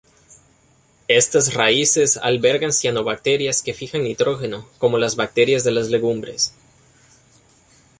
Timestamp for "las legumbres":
5.69-6.55